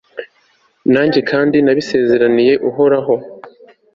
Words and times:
nanjye 0.93 1.19
kandi 1.31 1.57
nabisezeraniye 1.61 2.53
uhoraho 2.69 3.13